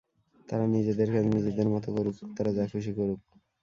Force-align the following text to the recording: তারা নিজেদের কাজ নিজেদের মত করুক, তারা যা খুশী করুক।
তারা 0.47 0.65
নিজেদের 0.67 1.07
কাজ 1.13 1.25
নিজেদের 1.35 1.67
মত 1.73 1.85
করুক, 1.95 2.15
তারা 2.35 2.51
যা 2.53 2.63
খুশী 2.71 2.91
করুক। 2.93 3.19